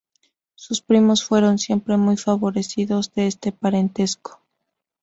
[0.55, 4.41] Sus primos fueron siempre muy favorecidos de este parentesco.